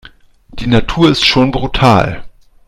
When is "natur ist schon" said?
0.65-1.51